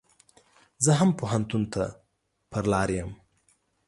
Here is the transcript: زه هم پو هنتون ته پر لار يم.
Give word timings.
زه 0.83 0.91
هم 0.99 1.09
پو 1.17 1.23
هنتون 1.33 1.63
ته 1.73 1.83
پر 2.51 2.63
لار 2.71 2.89
يم. 2.99 3.09